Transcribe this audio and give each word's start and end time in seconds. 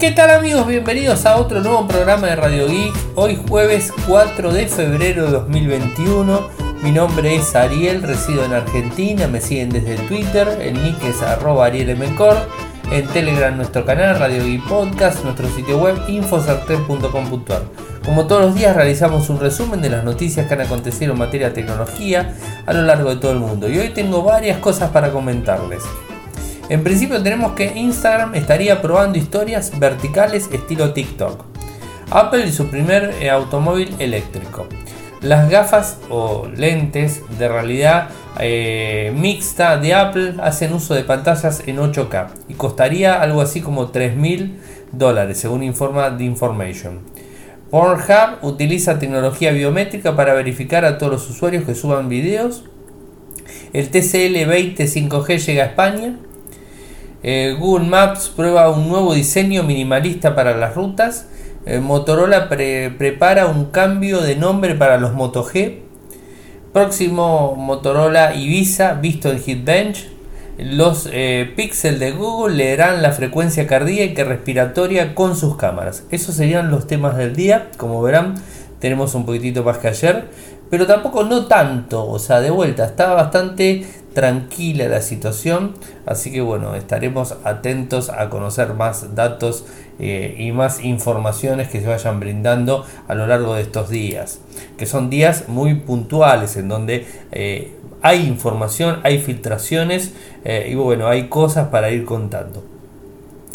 ¿Qué 0.00 0.12
tal 0.12 0.30
amigos? 0.30 0.66
Bienvenidos 0.66 1.26
a 1.26 1.36
otro 1.36 1.60
nuevo 1.60 1.86
programa 1.86 2.28
de 2.28 2.34
Radio 2.34 2.68
Geek. 2.68 2.94
Hoy 3.16 3.38
jueves 3.46 3.92
4 4.08 4.50
de 4.50 4.66
febrero 4.66 5.26
de 5.26 5.32
2021. 5.32 6.40
Mi 6.82 6.90
nombre 6.90 7.36
es 7.36 7.54
Ariel, 7.54 8.02
resido 8.02 8.46
en 8.46 8.54
Argentina, 8.54 9.26
me 9.26 9.42
siguen 9.42 9.68
desde 9.68 9.96
Twitter, 10.08 10.48
el 10.62 10.82
nick 10.82 11.04
es 11.04 11.20
arroba 11.20 11.66
arielmcor, 11.66 12.34
en 12.90 13.06
Telegram 13.08 13.54
nuestro 13.54 13.84
canal 13.84 14.18
Radio 14.18 14.42
Geek 14.42 14.66
Podcast, 14.66 15.22
nuestro 15.22 15.46
sitio 15.50 15.76
web 15.76 15.98
infosartel.com.ar. 16.08 17.62
Como 18.02 18.26
todos 18.26 18.40
los 18.40 18.54
días 18.54 18.74
realizamos 18.74 19.28
un 19.28 19.38
resumen 19.38 19.82
de 19.82 19.90
las 19.90 20.02
noticias 20.02 20.46
que 20.46 20.54
han 20.54 20.62
acontecido 20.62 21.12
en 21.12 21.18
materia 21.18 21.48
de 21.48 21.56
tecnología 21.56 22.34
a 22.64 22.72
lo 22.72 22.84
largo 22.84 23.10
de 23.10 23.16
todo 23.16 23.32
el 23.32 23.38
mundo 23.38 23.68
y 23.68 23.76
hoy 23.76 23.90
tengo 23.90 24.22
varias 24.22 24.60
cosas 24.60 24.88
para 24.92 25.10
comentarles. 25.10 25.82
En 26.70 26.84
principio 26.84 27.20
tenemos 27.20 27.54
que 27.54 27.72
Instagram 27.76 28.36
estaría 28.36 28.80
probando 28.80 29.18
historias 29.18 29.76
verticales 29.76 30.48
estilo 30.52 30.92
TikTok. 30.92 31.44
Apple 32.12 32.46
y 32.46 32.52
su 32.52 32.68
primer 32.68 33.12
eh, 33.20 33.28
automóvil 33.28 33.92
eléctrico. 33.98 34.68
Las 35.20 35.50
gafas 35.50 35.98
o 36.10 36.46
lentes 36.46 37.22
de 37.40 37.48
realidad 37.48 38.10
eh, 38.38 39.12
mixta 39.16 39.78
de 39.78 39.94
Apple 39.94 40.34
hacen 40.40 40.72
uso 40.72 40.94
de 40.94 41.02
pantallas 41.02 41.64
en 41.66 41.78
8K 41.78 42.28
y 42.48 42.54
costaría 42.54 43.20
algo 43.20 43.40
así 43.40 43.62
como 43.62 43.90
3.000 43.90 44.52
dólares 44.92 45.38
según 45.38 45.64
informa 45.64 46.16
The 46.16 46.22
Information. 46.22 47.00
Pornhub 47.72 48.42
utiliza 48.42 49.00
tecnología 49.00 49.50
biométrica 49.50 50.14
para 50.14 50.34
verificar 50.34 50.84
a 50.84 50.98
todos 50.98 51.12
los 51.14 51.30
usuarios 51.30 51.64
que 51.64 51.74
suban 51.74 52.08
videos. 52.08 52.62
El 53.72 53.88
TCL 53.88 54.46
20 54.46 54.84
5G 54.84 55.38
llega 55.38 55.64
a 55.64 55.66
España. 55.66 56.16
Eh, 57.22 57.56
Google 57.58 57.86
Maps 57.86 58.32
prueba 58.34 58.70
un 58.70 58.88
nuevo 58.88 59.14
diseño 59.14 59.62
minimalista 59.62 60.34
para 60.34 60.56
las 60.56 60.74
rutas. 60.74 61.26
Eh, 61.66 61.78
Motorola 61.80 62.48
prepara 62.48 63.46
un 63.46 63.66
cambio 63.66 64.20
de 64.20 64.36
nombre 64.36 64.74
para 64.74 64.98
los 64.98 65.12
Moto 65.12 65.44
G. 65.44 65.80
Próximo 66.72 67.56
Motorola 67.56 68.34
Ibiza 68.34 68.94
visto 68.94 69.30
en 69.30 69.42
Hitbench. 69.44 70.08
Los 70.58 71.08
eh, 71.10 71.54
de 71.82 72.10
Google 72.12 72.56
leerán 72.56 73.02
la 73.02 73.12
frecuencia 73.12 73.66
cardíaca 73.66 74.20
y 74.20 74.24
respiratoria 74.24 75.14
con 75.14 75.36
sus 75.36 75.56
cámaras. 75.56 76.04
Esos 76.10 76.34
serían 76.34 76.70
los 76.70 76.86
temas 76.86 77.16
del 77.16 77.34
día. 77.34 77.70
Como 77.76 78.00
verán, 78.02 78.34
tenemos 78.78 79.14
un 79.14 79.26
poquitito 79.26 79.62
más 79.62 79.78
que 79.78 79.88
ayer. 79.88 80.28
Pero 80.70 80.86
tampoco 80.86 81.24
no 81.24 81.46
tanto. 81.46 82.06
O 82.06 82.18
sea, 82.18 82.40
de 82.40 82.50
vuelta, 82.50 82.84
está 82.84 83.12
bastante 83.12 83.84
tranquila 84.14 84.88
la 84.88 85.02
situación, 85.02 85.74
así 86.06 86.32
que 86.32 86.40
bueno, 86.40 86.74
estaremos 86.74 87.36
atentos 87.44 88.10
a 88.10 88.28
conocer 88.28 88.74
más 88.74 89.14
datos 89.14 89.64
eh, 89.98 90.34
y 90.38 90.52
más 90.52 90.84
informaciones 90.84 91.68
que 91.68 91.80
se 91.80 91.86
vayan 91.86 92.20
brindando 92.20 92.84
a 93.06 93.14
lo 93.14 93.26
largo 93.26 93.54
de 93.54 93.62
estos 93.62 93.90
días, 93.90 94.40
que 94.78 94.86
son 94.86 95.10
días 95.10 95.48
muy 95.48 95.74
puntuales 95.74 96.56
en 96.56 96.68
donde 96.68 97.06
eh, 97.32 97.74
hay 98.02 98.26
información, 98.26 99.00
hay 99.02 99.18
filtraciones 99.18 100.12
eh, 100.44 100.68
y 100.70 100.74
bueno, 100.74 101.06
hay 101.06 101.28
cosas 101.28 101.68
para 101.68 101.90
ir 101.90 102.04
contando. 102.04 102.64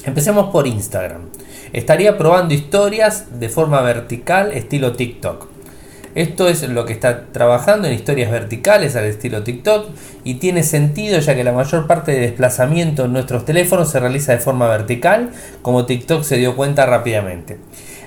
Empecemos 0.06 0.52
por 0.52 0.68
Instagram. 0.68 1.30
Estaría 1.74 2.18
probando 2.18 2.54
historias 2.54 3.40
de 3.40 3.50
forma 3.50 3.82
vertical 3.82 4.52
estilo 4.52 4.94
TikTok. 4.94 5.55
Esto 6.16 6.48
es 6.48 6.68
lo 6.70 6.86
que 6.86 6.94
está 6.94 7.26
trabajando 7.34 7.90
en 7.90 7.94
historias 7.94 8.32
verticales 8.32 8.96
al 8.96 9.04
estilo 9.04 9.44
TikTok 9.44 9.90
y 10.24 10.36
tiene 10.36 10.64
sentido 10.64 11.20
ya 11.20 11.36
que 11.36 11.44
la 11.44 11.52
mayor 11.52 11.88
parte 11.88 12.14
de 12.14 12.22
desplazamiento 12.22 13.04
en 13.04 13.12
nuestros 13.12 13.44
teléfonos 13.44 13.92
se 13.92 14.00
realiza 14.00 14.32
de 14.32 14.40
forma 14.40 14.70
vertical, 14.70 15.32
como 15.62 15.86
TikTok 15.86 16.24
se 16.24 16.38
dio 16.38 16.56
cuenta 16.56 16.86
rápidamente. 16.86 17.58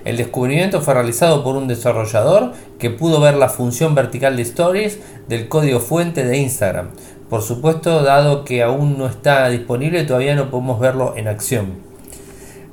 El 0.06 0.16
descubrimiento 0.16 0.80
fue 0.80 0.94
realizado 0.94 1.44
por 1.44 1.56
un 1.56 1.68
desarrollador 1.68 2.52
que 2.78 2.88
pudo 2.88 3.20
ver 3.20 3.34
la 3.34 3.50
función 3.50 3.94
vertical 3.94 4.36
de 4.36 4.42
Stories 4.42 5.00
del 5.28 5.48
código 5.48 5.80
fuente 5.80 6.24
de 6.24 6.38
Instagram. 6.38 6.88
Por 7.28 7.42
supuesto, 7.42 8.02
dado 8.02 8.42
que 8.42 8.62
aún 8.62 8.96
no 8.96 9.06
está 9.06 9.46
disponible, 9.50 10.04
todavía 10.04 10.34
no 10.34 10.50
podemos 10.50 10.80
verlo 10.80 11.12
en 11.14 11.28
acción. 11.28 11.87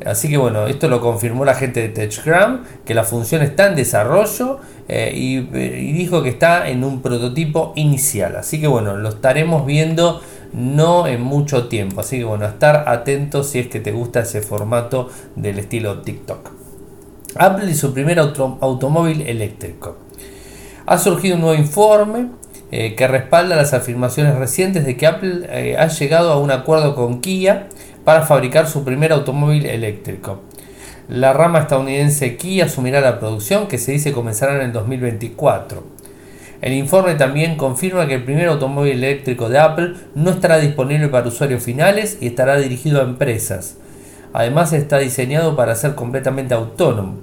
Así 0.03 0.29
que 0.29 0.37
bueno, 0.37 0.67
esto 0.67 0.87
lo 0.87 0.99
confirmó 0.99 1.45
la 1.45 1.53
gente 1.53 1.81
de 1.81 1.89
TechGram, 1.89 2.63
que 2.85 2.93
la 2.93 3.03
función 3.03 3.41
está 3.41 3.67
en 3.67 3.75
desarrollo 3.75 4.59
eh, 4.89 5.11
y, 5.15 5.37
y, 5.37 5.93
dijo 5.93 6.21
que 6.21 6.29
está 6.29 6.67
en 6.69 6.83
un 6.83 7.01
prototipo 7.01 7.71
inicial. 7.75 8.35
Así 8.35 8.59
que 8.59 8.67
bueno, 8.67 8.97
lo 8.97 9.09
estaremos 9.09 9.65
viendo 9.65 10.21
no 10.53 11.07
en 11.07 11.21
mucho 11.21 11.67
tiempo. 11.67 12.01
Así 12.01 12.17
que 12.17 12.25
bueno, 12.25 12.45
estar 12.45 12.89
atentos 12.89 13.49
si 13.49 13.59
es 13.59 13.67
que 13.67 13.79
te 13.79 13.91
gusta 13.91 14.21
ese 14.21 14.41
formato 14.41 15.09
del 15.35 15.59
estilo 15.59 16.01
TikTok. 16.01 16.51
Apple 17.35 17.69
y 17.69 17.75
su 17.75 17.93
primer 17.93 18.19
auto, 18.19 18.57
automóvil 18.61 19.21
eléctrico. 19.21 19.97
Ha 20.85 20.97
surgido 20.97 21.35
un 21.35 21.41
nuevo 21.41 21.59
informe 21.59 22.27
eh, 22.71 22.95
que 22.95 23.07
respalda 23.07 23.55
las 23.55 23.73
afirmaciones 23.73 24.35
recientes 24.35 24.85
de 24.85 24.97
que 24.97 25.07
Apple 25.07 25.47
eh, 25.49 25.77
ha 25.77 25.87
llegado 25.87 26.31
a 26.31 26.39
un 26.39 26.51
acuerdo 26.51 26.95
con 26.95 27.21
Kia 27.21 27.67
para 28.05 28.21
fabricar 28.21 28.67
su 28.67 28.85
primer 28.85 29.11
automóvil 29.11 29.65
eléctrico. 29.65 30.41
La 31.09 31.33
rama 31.33 31.59
estadounidense 31.59 32.37
Kia 32.37 32.65
asumirá 32.65 33.01
la 33.01 33.19
producción 33.19 33.67
que 33.67 33.77
se 33.77 33.91
dice 33.91 34.13
comenzará 34.13 34.55
en 34.55 34.61
el 34.61 34.71
2024. 34.71 35.83
El 36.61 36.73
informe 36.73 37.15
también 37.15 37.57
confirma 37.57 38.07
que 38.07 38.15
el 38.15 38.23
primer 38.23 38.47
automóvil 38.47 38.93
eléctrico 38.93 39.49
de 39.49 39.59
Apple 39.59 39.93
no 40.15 40.31
estará 40.31 40.57
disponible 40.57 41.09
para 41.09 41.27
usuarios 41.27 41.63
finales 41.63 42.17
y 42.21 42.27
estará 42.27 42.57
dirigido 42.57 43.01
a 43.01 43.03
empresas. 43.03 43.77
Además 44.33 44.73
está 44.73 44.99
diseñado 44.99 45.55
para 45.55 45.75
ser 45.75 45.95
completamente 45.95 46.53
autónomo. 46.53 47.17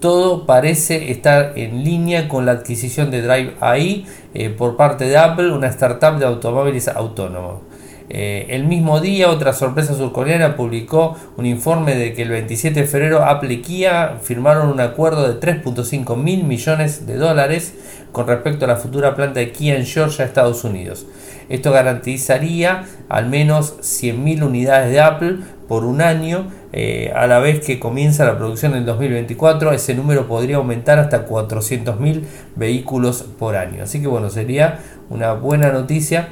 Todo 0.00 0.46
parece 0.46 1.10
estar 1.10 1.52
en 1.56 1.84
línea 1.84 2.26
con 2.26 2.46
la 2.46 2.52
adquisición 2.52 3.10
de 3.10 3.22
Drive 3.22 3.54
AI 3.60 4.06
eh, 4.34 4.50
por 4.50 4.76
parte 4.76 5.04
de 5.04 5.18
Apple, 5.18 5.52
una 5.52 5.68
startup 5.68 6.18
de 6.18 6.26
automóviles 6.26 6.88
autónomos. 6.88 7.69
Eh, 8.12 8.46
el 8.50 8.64
mismo 8.64 9.00
día, 9.00 9.30
otra 9.30 9.52
sorpresa 9.52 9.94
surcoreana 9.94 10.56
publicó 10.56 11.16
un 11.36 11.46
informe 11.46 11.94
de 11.94 12.12
que 12.12 12.22
el 12.22 12.30
27 12.30 12.80
de 12.80 12.86
febrero 12.88 13.24
Apple 13.24 13.54
y 13.54 13.62
Kia 13.62 14.16
firmaron 14.20 14.68
un 14.68 14.80
acuerdo 14.80 15.32
de 15.32 15.40
3.5 15.40 16.16
mil 16.16 16.42
millones 16.42 17.06
de 17.06 17.14
dólares 17.16 17.72
con 18.10 18.26
respecto 18.26 18.64
a 18.64 18.68
la 18.68 18.74
futura 18.74 19.14
planta 19.14 19.38
de 19.38 19.52
Kia 19.52 19.76
en 19.76 19.86
Georgia, 19.86 20.24
Estados 20.24 20.64
Unidos. 20.64 21.06
Esto 21.48 21.70
garantizaría 21.70 22.84
al 23.08 23.28
menos 23.28 23.78
100.000 23.78 24.42
unidades 24.42 24.90
de 24.90 25.00
Apple 25.00 25.36
por 25.68 25.84
un 25.84 26.02
año, 26.02 26.50
eh, 26.72 27.12
a 27.14 27.28
la 27.28 27.38
vez 27.38 27.64
que 27.64 27.78
comienza 27.78 28.24
la 28.24 28.36
producción 28.36 28.74
en 28.74 28.84
2024, 28.86 29.72
ese 29.72 29.94
número 29.94 30.26
podría 30.26 30.56
aumentar 30.56 30.98
hasta 30.98 31.28
400.000 31.28 32.22
vehículos 32.56 33.22
por 33.38 33.54
año. 33.54 33.84
Así 33.84 34.00
que 34.00 34.08
bueno, 34.08 34.30
sería 34.30 34.80
una 35.10 35.32
buena 35.32 35.70
noticia 35.70 36.30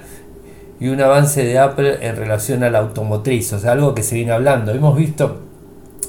y 0.80 0.88
un 0.88 1.00
avance 1.00 1.44
de 1.44 1.58
Apple 1.58 1.98
en 2.06 2.16
relación 2.16 2.62
a 2.62 2.70
la 2.70 2.78
automotriz, 2.78 3.52
o 3.52 3.58
sea, 3.58 3.72
algo 3.72 3.94
que 3.94 4.02
se 4.02 4.14
viene 4.14 4.32
hablando. 4.32 4.72
Hemos 4.72 4.96
visto, 4.96 5.40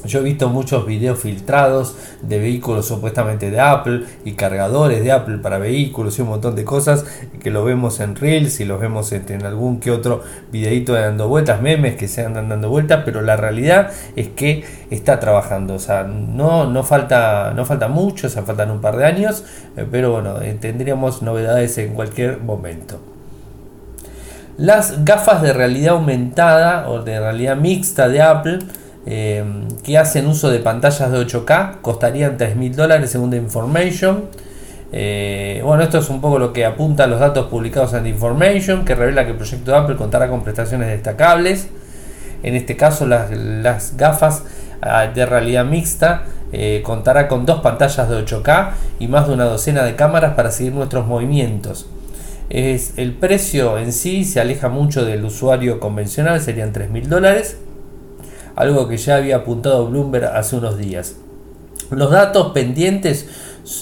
yo 0.04 0.20
he 0.20 0.22
visto 0.22 0.48
muchos 0.48 0.86
videos 0.86 1.18
filtrados 1.18 1.96
de 2.22 2.38
vehículos 2.38 2.86
supuestamente 2.86 3.50
de 3.50 3.58
Apple 3.58 4.04
y 4.24 4.32
cargadores 4.32 5.02
de 5.02 5.10
Apple 5.10 5.38
para 5.38 5.58
vehículos 5.58 6.18
y 6.18 6.22
un 6.22 6.28
montón 6.28 6.54
de 6.54 6.64
cosas 6.64 7.04
que 7.42 7.50
lo 7.50 7.64
vemos 7.64 7.98
en 7.98 8.14
Reels 8.14 8.60
y 8.60 8.64
los 8.64 8.80
vemos 8.80 9.10
en, 9.10 9.44
algún 9.44 9.80
que 9.80 9.90
otro 9.90 10.22
videito 10.52 10.92
dando 10.92 11.26
vueltas, 11.26 11.60
memes 11.60 11.96
que 11.96 12.06
se 12.06 12.24
andan 12.24 12.48
dando 12.48 12.68
vueltas, 12.68 13.02
pero 13.04 13.22
la 13.22 13.36
realidad 13.36 13.90
es 14.14 14.28
que 14.28 14.64
está 14.90 15.18
trabajando, 15.18 15.74
o 15.74 15.78
sea, 15.80 16.04
no, 16.04 16.66
no, 16.70 16.84
falta, 16.84 17.52
no 17.56 17.64
falta 17.64 17.88
mucho, 17.88 18.28
o 18.28 18.30
sea, 18.30 18.44
faltan 18.44 18.70
un 18.70 18.80
par 18.80 18.96
de 18.96 19.04
años, 19.04 19.44
eh, 19.76 19.84
pero 19.90 20.12
bueno, 20.12 20.40
eh, 20.40 20.56
tendríamos 20.60 21.22
novedades 21.22 21.76
en 21.78 21.94
cualquier 21.94 22.38
momento. 22.38 23.00
Las 24.60 25.06
gafas 25.06 25.40
de 25.40 25.54
realidad 25.54 25.94
aumentada 25.94 26.90
o 26.90 27.00
de 27.00 27.18
realidad 27.18 27.56
mixta 27.56 28.10
de 28.10 28.20
Apple 28.20 28.58
eh, 29.06 29.42
que 29.82 29.96
hacen 29.96 30.26
uso 30.26 30.50
de 30.50 30.58
pantallas 30.58 31.10
de 31.10 31.18
8K 31.18 31.80
costarían 31.80 32.36
3.000 32.36 32.74
dólares 32.74 33.08
según 33.08 33.30
The 33.30 33.38
Information. 33.38 34.26
Eh, 34.92 35.62
bueno, 35.64 35.82
esto 35.82 35.96
es 35.96 36.10
un 36.10 36.20
poco 36.20 36.38
lo 36.38 36.52
que 36.52 36.66
apunta 36.66 37.06
los 37.06 37.20
datos 37.20 37.46
publicados 37.46 37.94
en 37.94 38.02
The 38.02 38.10
Information, 38.10 38.84
que 38.84 38.94
revela 38.94 39.24
que 39.24 39.30
el 39.30 39.38
proyecto 39.38 39.70
de 39.70 39.78
Apple 39.78 39.96
contará 39.96 40.28
con 40.28 40.44
prestaciones 40.44 40.88
destacables. 40.88 41.68
En 42.42 42.54
este 42.54 42.76
caso, 42.76 43.06
las, 43.06 43.96
gafas 43.96 44.44
ah, 44.82 45.06
de 45.06 45.24
realidad 45.24 45.64
mixta 45.64 46.24
eh, 46.52 46.82
contará 46.84 47.28
con 47.28 47.46
dos 47.46 47.62
pantallas 47.62 48.10
de 48.10 48.26
8K 48.26 48.72
y 48.98 49.08
más 49.08 49.26
de 49.26 49.32
una 49.32 49.44
docena 49.44 49.84
de 49.84 49.96
cámaras 49.96 50.34
para 50.34 50.50
seguir 50.50 50.74
nuestros 50.74 51.06
movimientos. 51.06 51.86
Es, 52.50 52.94
el 52.96 53.14
precio 53.14 53.78
en 53.78 53.92
sí 53.92 54.24
se 54.24 54.40
aleja 54.40 54.68
mucho 54.68 55.04
del 55.04 55.24
usuario 55.24 55.80
convencional, 55.80 56.40
serían 56.40 56.72
3.000 56.72 57.06
dólares, 57.06 57.56
algo 58.56 58.88
que 58.88 58.96
ya 58.96 59.16
había 59.16 59.36
apuntado 59.36 59.86
Bloomberg 59.86 60.26
hace 60.26 60.56
unos 60.56 60.76
días. 60.76 61.16
Los 61.90 62.10
datos 62.10 62.52
pendientes 62.52 63.28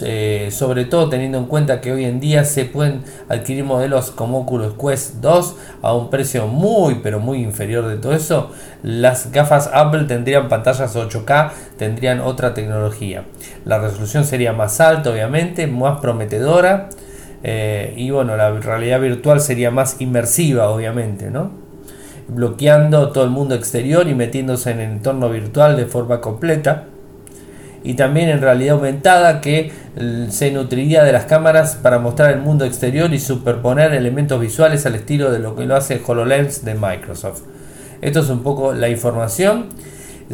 eh, 0.03 0.49
sobre 0.51 0.85
todo 0.85 1.09
teniendo 1.09 1.39
en 1.39 1.47
cuenta 1.47 1.81
que 1.81 1.93
hoy 1.93 2.05
en 2.05 2.21
día 2.21 2.45
se 2.45 2.65
pueden 2.65 3.05
adquirir 3.29 3.65
modelos 3.65 4.11
como 4.11 4.41
Oculus 4.41 4.75
Quest 4.75 5.17
2 5.17 5.57
a 5.83 5.95
un 5.95 6.11
precio 6.11 6.47
muy 6.47 6.97
pero 6.97 7.21
muy 7.21 7.43
inferior 7.43 7.87
de 7.87 7.97
todo 7.97 8.13
eso. 8.13 8.51
Las 8.83 9.31
gafas 9.33 9.71
Apple 9.73 10.05
tendrían 10.05 10.49
pantallas 10.49 10.95
8K, 10.95 11.53
tendrían 11.79 12.21
otra 12.21 12.55
tecnología. 12.55 13.25
La 13.65 13.79
resolución 13.79 14.25
sería 14.25 14.53
más 14.53 14.81
alta, 14.81 15.11
obviamente, 15.11 15.67
más 15.67 16.01
prometedora. 16.01 16.91
Eh, 17.43 17.95
y 17.97 18.11
bueno, 18.11 18.37
la 18.37 18.51
realidad 18.51 19.01
virtual 19.01 19.41
sería 19.41 19.71
más 19.71 20.01
inmersiva, 20.01 20.69
obviamente, 20.69 21.31
¿no? 21.31 21.69
bloqueando 22.29 23.11
todo 23.11 23.25
el 23.25 23.31
mundo 23.31 23.55
exterior 23.55 24.07
y 24.07 24.15
metiéndose 24.15 24.71
en 24.71 24.81
el 24.81 24.91
entorno 24.91 25.31
virtual 25.31 25.77
de 25.77 25.87
forma 25.87 26.21
completa. 26.21 26.85
Y 27.83 27.95
también 27.95 28.29
en 28.29 28.41
realidad 28.41 28.75
aumentada 28.77 29.41
que 29.41 29.73
se 30.31 30.51
nutriría 30.51 31.05
de 31.05 31.13
las 31.13 31.25
cámaras 31.25 31.77
para 31.77 31.99
mostrar 31.99 32.33
el 32.33 32.41
mundo 32.41 32.65
exterior 32.65 33.13
y 33.15 33.21
superponer 33.21 33.95
elementos 33.95 34.41
visuales 34.41 34.85
al 34.85 34.97
estilo 34.97 35.31
de 35.31 35.39
lo 35.39 35.57
que 35.57 35.65
lo 35.65 35.77
hace 35.77 36.01
HoloLens 36.05 36.65
de 36.65 36.75
Microsoft. 36.75 37.43
Esto 38.03 38.21
es 38.21 38.29
un 38.29 38.43
poco 38.43 38.75
la 38.75 38.89
información. 38.89 39.67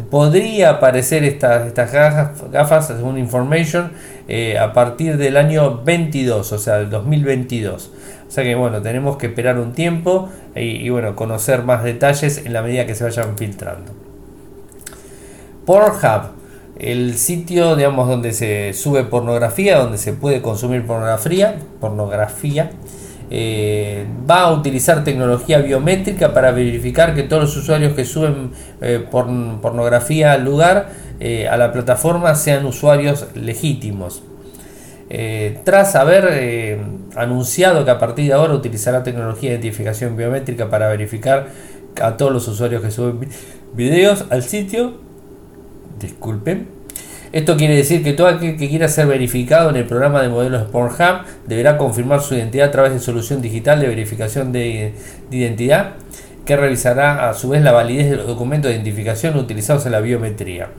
Podría 0.09 0.71
aparecer 0.71 1.23
estas, 1.23 1.67
estas 1.67 1.91
gafas, 1.93 2.87
según 2.87 3.17
Information, 3.17 3.93
eh, 4.27 4.57
a 4.59 4.73
partir 4.73 5.17
del 5.17 5.37
año 5.37 5.83
22, 5.83 6.51
o 6.51 6.57
sea, 6.57 6.77
del 6.79 6.89
2022. 6.89 7.91
O 8.27 8.31
sea 8.31 8.43
que 8.43 8.55
bueno, 8.55 8.81
tenemos 8.81 9.15
que 9.15 9.27
esperar 9.27 9.57
un 9.57 9.71
tiempo 9.71 10.29
y, 10.55 10.89
bueno, 10.89 11.15
conocer 11.15 11.63
más 11.63 11.83
detalles 11.83 12.45
en 12.45 12.51
la 12.51 12.61
medida 12.61 12.85
que 12.85 12.93
se 12.95 13.05
vayan 13.05 13.37
filtrando. 13.37 13.93
Pornhub, 15.65 16.31
el 16.77 17.17
sitio 17.17 17.77
digamos 17.77 18.09
donde 18.09 18.33
se 18.33 18.73
sube 18.73 19.03
pornografía, 19.05 19.79
donde 19.79 19.97
se 19.97 20.11
puede 20.11 20.41
consumir 20.41 20.85
pornografía, 20.85 21.55
pornografía 21.79 22.71
eh, 23.29 24.05
va 24.29 24.41
a 24.41 24.53
utilizar 24.53 25.03
tecnología 25.03 25.59
biométrica 25.59 26.33
para 26.33 26.51
verificar 26.51 27.15
que 27.15 27.23
todos 27.23 27.43
los 27.43 27.57
usuarios 27.57 27.93
que 27.93 28.05
suben 28.05 28.51
eh, 28.81 29.03
pornografía 29.09 30.33
al 30.33 30.45
lugar, 30.45 30.89
eh, 31.19 31.47
a 31.47 31.57
la 31.57 31.71
plataforma, 31.71 32.35
sean 32.35 32.65
usuarios 32.65 33.27
legítimos. 33.33 34.23
Eh, 35.09 35.59
tras 35.63 35.95
haber 35.95 36.79
anunciado 37.15 37.85
que 37.85 37.91
a 37.91 37.99
partir 37.99 38.25
de 38.27 38.33
ahora 38.33 38.53
utilizará 38.53 39.03
tecnología 39.03 39.51
de 39.51 39.57
identificación 39.57 40.17
biométrica 40.17 40.69
para 40.69 40.87
verificar 40.87 41.47
a 42.01 42.17
todos 42.17 42.31
los 42.31 42.47
usuarios 42.47 42.81
que 42.81 42.91
suben 42.91 43.29
videos 43.73 44.25
al 44.29 44.43
sitio, 44.43 44.93
disculpen, 45.99 46.74
esto 47.35 47.57
quiere 47.57 47.75
decir 47.75 48.01
que 48.01 48.13
todo 48.13 48.27
aquel 48.27 48.55
que 48.55 48.69
quiera 48.69 48.87
ser 48.87 49.07
verificado 49.07 49.69
en 49.69 49.75
el 49.75 49.83
programa 49.83 50.21
de 50.21 50.29
modelos 50.29 50.69
Pornhub 50.69 51.25
deberá 51.45 51.75
confirmar 51.75 52.21
su 52.21 52.33
identidad 52.33 52.69
a 52.69 52.71
través 52.71 52.93
de 52.93 52.99
solución 52.99 53.41
digital 53.41 53.81
de 53.81 53.89
verificación 53.89 54.53
de, 54.53 54.93
de 55.29 55.37
identidad 55.37 55.95
que 56.45 56.55
revisará 56.55 57.29
a 57.29 57.33
su 57.33 57.49
vez 57.49 57.61
la 57.61 57.73
validez 57.73 58.09
de 58.09 58.15
los 58.15 58.27
documentos 58.27 58.69
de 58.69 58.75
identificación 58.75 59.35
utilizados 59.35 59.85
en 59.85 59.91
la 59.91 59.99
biometría. 59.99 60.69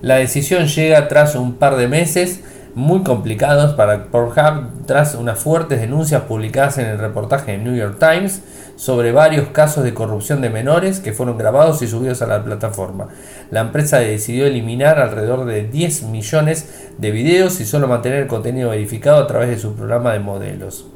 La 0.00 0.16
decisión 0.16 0.66
llega 0.66 1.06
tras 1.06 1.36
un 1.36 1.54
par 1.54 1.76
de 1.76 1.86
meses 1.86 2.40
muy 2.74 3.02
complicados 3.02 3.74
para 3.74 4.06
Pornhub 4.06 4.86
tras 4.86 5.14
unas 5.14 5.38
fuertes 5.38 5.80
denuncias 5.80 6.22
publicadas 6.22 6.78
en 6.78 6.86
el 6.86 6.98
reportaje 6.98 7.52
de 7.52 7.58
New 7.58 7.74
York 7.74 7.98
Times 7.98 8.42
sobre 8.76 9.12
varios 9.12 9.48
casos 9.48 9.84
de 9.84 9.92
corrupción 9.92 10.40
de 10.40 10.48
menores 10.48 11.00
que 11.00 11.12
fueron 11.12 11.36
grabados 11.36 11.82
y 11.82 11.86
subidos 11.86 12.22
a 12.22 12.26
la 12.26 12.42
plataforma. 12.42 13.08
La 13.50 13.60
empresa 13.60 13.98
decidió 13.98 14.46
eliminar 14.46 14.98
alrededor 14.98 15.44
de 15.44 15.68
10 15.68 16.04
millones 16.04 16.90
de 16.96 17.10
videos 17.10 17.60
y 17.60 17.66
solo 17.66 17.88
mantener 17.88 18.22
el 18.22 18.28
contenido 18.28 18.70
verificado 18.70 19.18
a 19.22 19.26
través 19.26 19.50
de 19.50 19.58
su 19.58 19.74
programa 19.74 20.12
de 20.14 20.20
modelos. 20.20 20.86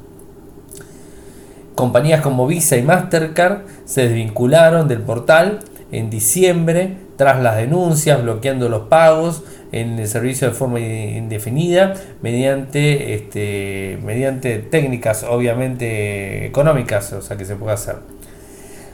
Compañías 1.75 2.23
como 2.23 2.47
Visa 2.47 2.79
y 2.79 2.83
Mastercard 2.83 3.65
se 3.85 4.09
desvincularon 4.09 4.89
del 4.89 5.03
portal 5.03 5.61
en 5.93 6.09
diciembre 6.09 7.06
tras 7.17 7.43
las 7.43 7.57
denuncias 7.57 8.23
bloqueando 8.23 8.69
los 8.69 8.83
pagos 8.89 9.43
en 9.73 9.99
el 9.99 10.09
servicio 10.09 10.49
de 10.49 10.55
forma 10.55 10.81
indefinida 10.81 11.95
mediante, 12.23 13.15
este, 13.15 13.99
mediante 14.05 14.59
técnicas 14.59 15.25
obviamente 15.25 16.47
económicas, 16.47 17.13
o 17.13 17.23
sea 17.23 17.37
que 17.37 17.45
se 17.45 17.57
puede 17.57 17.75
hacer. 17.75 17.97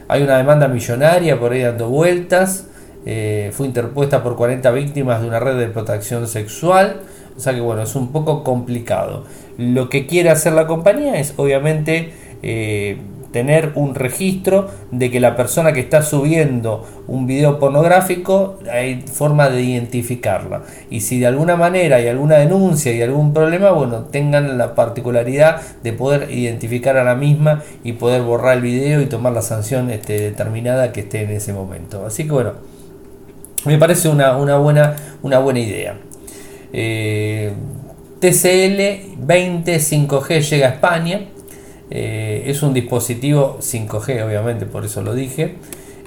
Hay 0.09 0.23
una 0.23 0.37
demanda 0.37 0.69
millonaria 0.69 1.39
por 1.39 1.53
ahí 1.53 1.63
dando 1.63 1.89
vueltas, 1.89 2.67
eh, 3.05 3.51
fue 3.53 3.67
interpuesta 3.67 4.23
por 4.23 4.37
40 4.37 4.71
víctimas 4.73 5.21
de 5.21 5.29
una 5.29 5.41
red 5.41 5.59
de 5.59 5.69
protección 5.69 6.27
sexual, 6.27 7.01
o 7.37 7.41
sea 7.41 7.55
que 7.55 7.61
bueno, 7.61 7.83
es 7.83 7.95
un 7.95 8.13
poco 8.13 8.45
complicado. 8.45 9.25
Lo 9.59 9.89
que 9.89 10.07
quiere 10.07 10.31
hacer 10.31 10.53
la 10.53 10.67
compañía 10.67 11.19
es 11.19 11.35
obviamente 11.37 12.13
eh, 12.43 12.99
tener 13.33 13.73
un 13.75 13.95
registro 13.95 14.71
de 14.91 15.11
que 15.11 15.19
la 15.19 15.35
persona 15.37 15.73
que 15.73 15.81
está 15.81 16.03
subiendo 16.03 16.87
un 17.09 17.27
video 17.27 17.59
pornográfico 17.59 18.59
hay 18.71 19.03
forma 19.03 19.49
de 19.49 19.63
identificarla. 19.63 20.63
Y 20.91 21.01
si 21.01 21.19
de 21.19 21.27
alguna 21.27 21.57
manera 21.57 21.97
hay 21.97 22.09
alguna 22.09 22.37
denuncia 22.37 22.93
y 22.93 23.03
algún 23.03 23.33
problema 23.33 23.73
bueno 23.73 24.05
tengan 24.05 24.59
la 24.59 24.75
particularidad 24.75 25.61
de 25.83 25.93
poder 25.93 26.31
identificar 26.31 26.97
a 26.97 27.05
la 27.05 27.15
misma 27.15 27.63
y 27.83 27.95
poder 27.95 28.23
borrar 28.23 28.59
el 28.59 28.63
video 28.63 29.01
y 29.01 29.07
tomar 29.07 29.33
la 29.33 29.43
sanción 29.43 29.91
este, 29.91 30.21
determinada 30.21 30.93
que 30.93 31.01
esté 31.01 31.23
en 31.23 31.31
ese 31.31 31.53
momento. 31.53 32.05
Así 32.07 32.25
que 32.25 32.33
bueno 32.33 32.53
me 33.65 33.79
parece 33.79 34.09
una, 34.09 34.33
buena 34.33 34.97
una 35.23 35.39
buena 35.39 35.61
idea. 35.61 35.97
TCL 38.21 39.17
20 39.19 39.77
5G 39.77 40.41
llega 40.49 40.69
a 40.69 40.71
España 40.71 41.21
eh, 41.95 42.45
es 42.47 42.63
un 42.63 42.73
dispositivo 42.73 43.59
5G, 43.61 44.25
obviamente, 44.25 44.65
por 44.65 44.87
eso 44.87 45.03
lo 45.03 45.15
dije. 45.15 45.57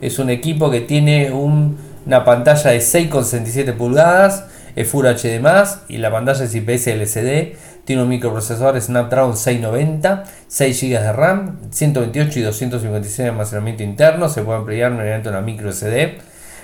Es 0.02 0.18
un 0.18 0.32
equipo 0.32 0.72
que 0.72 0.82
tiene 0.82 1.32
una 1.32 2.26
pantalla 2.26 2.72
de 2.72 2.80
6,67 2.80 3.78
pulgadas, 3.78 4.46
es 4.76 4.88
Full 4.88 5.06
HD+, 5.06 5.40
y 5.88 5.98
la 6.00 6.12
pantalla 6.12 6.44
es 6.44 6.56
IPS 6.56 6.88
LCD. 6.88 7.56
Tiene 7.86 8.02
un 8.02 8.10
microprocesador 8.10 8.82
Snapdragon 8.82 9.38
690, 9.38 10.24
6 10.48 10.82
GB 10.82 10.90
de 10.90 11.14
RAM, 11.14 11.60
128 11.70 12.40
y 12.40 12.42
256 12.42 13.18
de 13.18 13.30
almacenamiento 13.30 13.84
interno. 13.84 14.28
Se 14.28 14.42
puede 14.42 14.58
ampliar 14.58 14.92
mediante 14.92 15.30
una 15.30 15.42
micro 15.42 15.72
SD. 15.72 16.18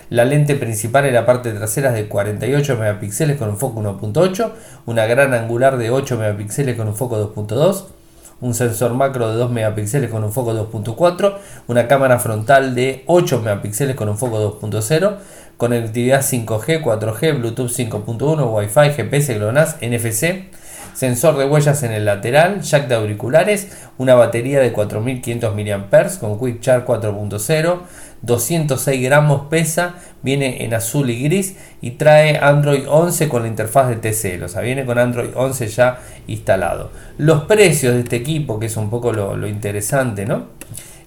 La 0.09 0.25
lente 0.25 0.55
principal 0.55 1.05
en 1.05 1.13
la 1.13 1.27
parte 1.27 1.51
trasera 1.51 1.89
es 1.89 1.95
de 1.95 2.07
48 2.07 2.75
megapíxeles 2.75 3.37
con 3.37 3.49
un 3.49 3.57
foco 3.57 3.81
1.8, 3.81 4.51
una 4.87 5.05
gran 5.05 5.35
angular 5.35 5.77
de 5.77 5.91
8 5.91 6.17
megapíxeles 6.17 6.75
con 6.75 6.87
un 6.87 6.95
foco 6.95 7.33
2.2 7.35 8.00
un 8.41 8.53
sensor 8.53 8.93
macro 8.93 9.29
de 9.29 9.35
2 9.35 9.51
megapíxeles 9.51 10.09
con 10.09 10.23
un 10.23 10.31
foco 10.31 10.53
2.4, 10.53 11.37
una 11.67 11.87
cámara 11.87 12.19
frontal 12.19 12.75
de 12.75 13.03
8 13.07 13.39
megapíxeles 13.39 13.95
con 13.95 14.09
un 14.09 14.17
foco 14.17 14.59
2.0, 14.59 15.15
conectividad 15.57 16.21
5G, 16.21 16.81
4G, 16.83 17.37
Bluetooth 17.37 17.69
5.1, 17.69 18.51
Wi-Fi, 18.51 18.89
GPS, 18.95 19.37
GLONASS, 19.37 19.77
NFC, 19.81 20.49
sensor 20.93 21.37
de 21.37 21.45
huellas 21.45 21.83
en 21.83 21.91
el 21.91 22.05
lateral, 22.05 22.61
jack 22.61 22.87
de 22.87 22.95
auriculares, 22.95 23.69
una 23.97 24.15
batería 24.15 24.59
de 24.59 24.71
4500 24.71 25.55
mAh 25.55 26.19
con 26.19 26.39
Quick 26.39 26.59
Charge 26.61 26.85
4.0, 26.85 27.79
206 28.21 29.01
gramos 29.01 29.47
pesa, 29.49 29.95
viene 30.21 30.63
en 30.63 30.73
azul 30.73 31.09
y 31.09 31.23
gris 31.23 31.55
y 31.81 31.91
trae 31.91 32.37
Android 32.37 32.83
11 32.87 33.29
con 33.29 33.43
la 33.43 33.47
interfaz 33.47 33.89
de 33.89 33.95
TCL, 33.95 34.43
o 34.43 34.49
sea, 34.49 34.61
viene 34.61 34.85
con 34.85 34.97
Android 34.97 35.29
11 35.33 35.67
ya 35.67 35.99
instalado. 36.27 36.91
Los 37.17 37.43
precios 37.43 37.93
de 37.95 38.01
este 38.01 38.17
equipo, 38.17 38.59
que 38.59 38.67
es 38.67 38.77
un 38.77 38.89
poco 38.89 39.11
lo, 39.11 39.47
interesante, 39.47 40.25
¿no? 40.25 40.47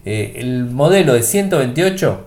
Eh, 0.04 0.34
el 0.36 0.66
modelo 0.66 1.14
de 1.14 1.22
128 1.22 2.24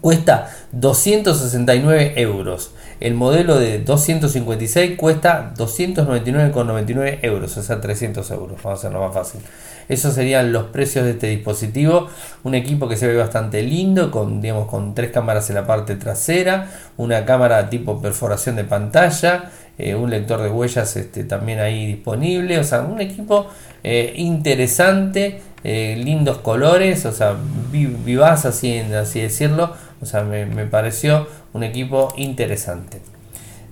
cuesta 0.00 0.50
269 0.72 2.14
euros. 2.16 2.72
El 3.00 3.14
modelo 3.14 3.58
de 3.58 3.78
256 3.80 4.96
cuesta 4.96 5.52
299,99 5.56 7.18
euros, 7.22 7.56
o 7.56 7.62
sea, 7.62 7.80
300 7.80 8.30
euros. 8.30 8.62
Vamos 8.62 8.78
a 8.78 8.80
hacerlo 8.80 9.00
más 9.00 9.14
fácil. 9.14 9.40
Esos 9.88 10.14
serían 10.14 10.52
los 10.52 10.64
precios 10.64 11.04
de 11.04 11.12
este 11.12 11.26
dispositivo. 11.28 12.08
Un 12.44 12.54
equipo 12.54 12.88
que 12.88 12.96
se 12.96 13.06
ve 13.06 13.16
bastante 13.16 13.62
lindo, 13.62 14.10
con, 14.10 14.40
digamos, 14.40 14.68
con 14.68 14.94
tres 14.94 15.10
cámaras 15.10 15.48
en 15.50 15.56
la 15.56 15.66
parte 15.66 15.96
trasera, 15.96 16.70
una 16.96 17.24
cámara 17.24 17.68
tipo 17.68 18.00
perforación 18.00 18.56
de 18.56 18.64
pantalla, 18.64 19.50
eh, 19.78 19.94
un 19.94 20.10
lector 20.10 20.40
de 20.42 20.50
huellas 20.50 20.96
este, 20.96 21.24
también 21.24 21.60
ahí 21.60 21.86
disponible. 21.86 22.58
O 22.58 22.64
sea, 22.64 22.82
un 22.82 23.00
equipo 23.00 23.48
eh, 23.82 24.14
interesante, 24.16 25.40
eh, 25.64 26.00
lindos 26.02 26.38
colores, 26.38 27.04
o 27.06 27.12
sea, 27.12 27.36
vivaz 27.70 28.46
así, 28.46 28.78
así 28.78 29.20
decirlo. 29.20 29.74
O 30.02 30.06
sea, 30.06 30.24
me, 30.24 30.66
pareció 30.66 31.28
un 31.52 31.62
equipo 31.62 32.12
interesante. 32.16 33.00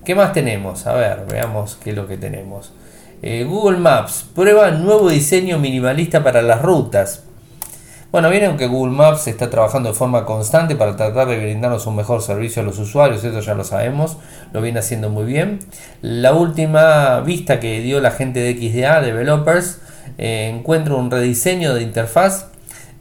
¿Qué 0.05 0.15
más 0.15 0.33
tenemos? 0.33 0.87
A 0.87 0.95
ver, 0.95 1.27
veamos 1.29 1.77
qué 1.83 1.91
es 1.91 1.97
lo 1.97 2.07
que 2.07 2.17
tenemos. 2.17 2.73
Eh, 3.21 3.45
Google 3.45 3.79
Maps 3.79 4.27
prueba 4.35 4.71
nuevo 4.71 5.11
diseño 5.11 5.59
minimalista 5.59 6.23
para 6.23 6.41
las 6.41 6.63
rutas. 6.63 7.25
Bueno, 8.13 8.31
vieron 8.31 8.57
que 8.57 8.67
Google 8.67 8.93
Maps 8.93 9.27
está 9.27 9.51
trabajando 9.51 9.89
de 9.89 9.95
forma 9.95 10.25
constante 10.25 10.77
para 10.77 10.97
tratar 10.97 11.29
de 11.29 11.37
brindarnos 11.37 11.87
un 11.87 11.97
mejor 11.97 12.23
servicio 12.23 12.63
a 12.63 12.65
los 12.65 12.79
usuarios, 12.79 13.23
eso 13.23 13.41
ya 13.41 13.55
lo 13.55 13.63
sabemos, 13.65 14.17
lo 14.53 14.63
viene 14.63 14.79
haciendo 14.79 15.11
muy 15.11 15.25
bien. 15.25 15.59
La 16.01 16.33
última 16.33 17.21
vista 17.21 17.61
que 17.61 17.81
dio 17.81 18.01
la 18.01 18.13
gente 18.13 18.41
de 18.41 18.55
XDA, 18.55 19.01
Developers, 19.01 19.81
eh, 20.19 20.53
encuentra 20.53 20.95
un 20.95 21.11
rediseño 21.11 21.75
de 21.75 21.83
interfaz 21.83 22.47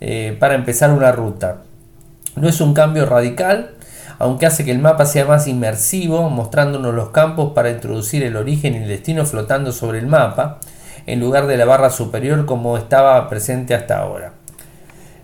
eh, 0.01 0.35
para 0.39 0.55
empezar 0.55 0.91
una 0.91 1.11
ruta. 1.11 1.63
No 2.35 2.47
es 2.47 2.61
un 2.61 2.73
cambio 2.73 3.05
radical, 3.05 3.71
aunque 4.17 4.45
hace 4.45 4.65
que 4.65 4.71
el 4.71 4.79
mapa 4.79 5.05
sea 5.05 5.25
más 5.25 5.47
inmersivo, 5.47 6.29
mostrándonos 6.29 6.93
los 6.93 7.09
campos 7.09 7.53
para 7.53 7.69
introducir 7.69 8.23
el 8.23 8.35
origen 8.35 8.73
y 8.73 8.77
el 8.77 8.87
destino 8.87 9.25
flotando 9.25 9.71
sobre 9.71 9.99
el 9.99 10.07
mapa, 10.07 10.59
en 11.05 11.19
lugar 11.19 11.47
de 11.47 11.57
la 11.57 11.65
barra 11.65 11.89
superior 11.89 12.45
como 12.45 12.77
estaba 12.77 13.27
presente 13.29 13.73
hasta 13.73 13.99
ahora. 13.99 14.33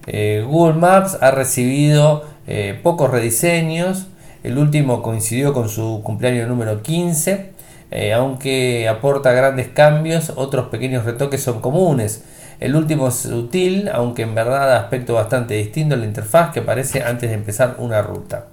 Eh, 0.07 0.43
Google 0.47 0.75
Maps 0.75 1.17
ha 1.21 1.31
recibido 1.31 2.23
eh, 2.47 2.79
pocos 2.81 3.09
rediseños, 3.09 4.07
el 4.43 4.57
último 4.57 5.01
coincidió 5.01 5.53
con 5.53 5.69
su 5.69 6.01
cumpleaños 6.03 6.47
número 6.47 6.81
15, 6.83 7.51
eh, 7.91 8.13
aunque 8.13 8.87
aporta 8.87 9.31
grandes 9.31 9.67
cambios, 9.69 10.33
otros 10.35 10.67
pequeños 10.67 11.05
retoques 11.05 11.41
son 11.41 11.61
comunes. 11.61 12.23
El 12.59 12.75
último 12.75 13.09
es 13.09 13.15
sutil, 13.15 13.89
aunque 13.93 14.21
en 14.21 14.35
verdad 14.35 14.67
da 14.67 14.79
aspecto 14.79 15.13
bastante 15.13 15.55
distinto 15.55 15.95
la 15.95 16.05
interfaz 16.05 16.51
que 16.51 16.61
aparece 16.61 17.03
antes 17.03 17.29
de 17.29 17.35
empezar 17.35 17.75
una 17.79 18.01
ruta. 18.01 18.47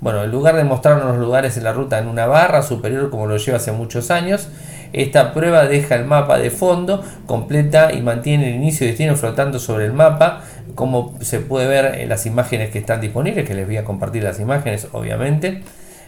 Bueno, 0.00 0.24
en 0.24 0.32
lugar 0.32 0.56
de 0.56 0.64
mostrarnos 0.64 1.06
los 1.06 1.18
lugares 1.18 1.56
en 1.56 1.64
la 1.64 1.72
ruta 1.72 1.98
en 1.98 2.08
una 2.08 2.26
barra 2.26 2.62
superior 2.62 3.08
como 3.08 3.26
lo 3.26 3.36
lleva 3.36 3.58
hace 3.58 3.70
muchos 3.70 4.10
años, 4.10 4.48
esta 4.92 5.32
prueba 5.32 5.64
deja 5.64 5.94
el 5.94 6.04
mapa 6.04 6.38
de 6.38 6.50
fondo, 6.50 7.02
completa 7.26 7.92
y 7.92 8.02
mantiene 8.02 8.48
el 8.48 8.56
inicio 8.56 8.84
y 8.84 8.88
destino 8.90 9.14
flotando 9.16 9.58
sobre 9.58 9.86
el 9.86 9.92
mapa, 9.92 10.42
como 10.74 11.16
se 11.20 11.38
puede 11.38 11.68
ver 11.68 12.00
en 12.00 12.08
las 12.08 12.26
imágenes 12.26 12.70
que 12.70 12.80
están 12.80 13.00
disponibles, 13.00 13.46
que 13.46 13.54
les 13.54 13.64
voy 13.64 13.76
a 13.76 13.84
compartir 13.84 14.24
las 14.24 14.40
imágenes 14.40 14.88
obviamente, 14.92 15.62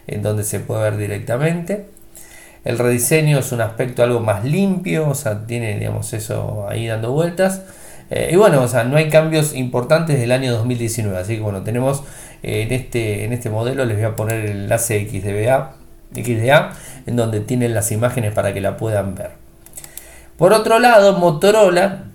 en 0.07 0.21
donde 0.21 0.43
se 0.43 0.59
puede 0.59 0.83
ver 0.83 0.97
directamente. 0.97 1.87
El 2.65 2.79
rediseño 2.79 3.37
es 3.39 3.51
un 3.51 3.61
aspecto 3.61 4.03
algo 4.03 4.19
más 4.19 4.43
limpio, 4.43 5.07
o 5.07 5.15
sea, 5.15 5.45
tiene 5.45 5.77
digamos 5.77 6.11
eso 6.13 6.65
ahí 6.67 6.87
dando 6.87 7.11
vueltas. 7.11 7.61
Eh, 8.09 8.31
y 8.33 8.35
bueno, 8.35 8.61
o 8.63 8.67
sea, 8.67 8.83
no 8.83 8.97
hay 8.97 9.09
cambios 9.09 9.55
importantes 9.55 10.19
del 10.19 10.31
año 10.31 10.51
2019, 10.51 11.17
así 11.17 11.35
que 11.35 11.41
bueno, 11.41 11.63
tenemos 11.63 12.03
eh, 12.43 12.63
en, 12.63 12.73
este, 12.73 13.23
en 13.23 13.33
este 13.33 13.49
modelo, 13.49 13.85
les 13.85 13.97
voy 13.97 14.05
a 14.05 14.15
poner 14.15 14.45
el 14.45 14.51
enlace 14.63 15.07
XDBA, 15.07 15.75
XDA, 16.15 16.73
en 17.05 17.15
donde 17.15 17.39
tienen 17.39 17.73
las 17.73 17.91
imágenes 17.91 18.33
para 18.33 18.53
que 18.53 18.61
la 18.61 18.77
puedan 18.77 19.15
ver. 19.15 19.31
Por 20.37 20.51
otro 20.51 20.79
lado, 20.79 21.17
Motorola 21.17 22.05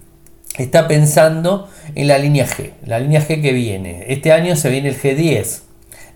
está 0.58 0.88
pensando 0.88 1.68
en 1.94 2.08
la 2.08 2.18
línea 2.18 2.46
G, 2.46 2.72
la 2.84 2.98
línea 2.98 3.20
G 3.20 3.40
que 3.40 3.52
viene. 3.52 4.06
Este 4.08 4.32
año 4.32 4.56
se 4.56 4.68
viene 4.68 4.88
el 4.88 5.00
G10, 5.00 5.62